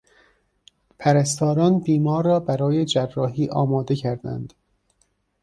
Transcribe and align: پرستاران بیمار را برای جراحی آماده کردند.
پرستاران 0.99 1.79
بیمار 1.79 2.25
را 2.25 2.39
برای 2.39 2.85
جراحی 2.85 3.49
آماده 3.49 3.95
کردند. 3.95 4.53